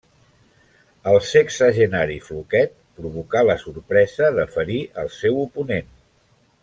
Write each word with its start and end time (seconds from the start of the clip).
El 1.09 1.17
sexagenari 1.31 2.17
Floquet 2.29 2.73
provocà 3.01 3.45
la 3.49 3.57
sorpresa 3.65 4.31
de 4.39 4.47
ferir 4.57 4.81
al 5.05 5.13
seu 5.19 5.39
oponent. 5.45 5.93